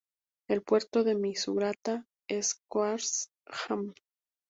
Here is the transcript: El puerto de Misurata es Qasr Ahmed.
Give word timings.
El 0.47 0.63
puerto 0.63 1.03
de 1.03 1.13
Misurata 1.13 2.07
es 2.27 2.55
Qasr 2.71 3.29
Ahmed. 3.69 3.93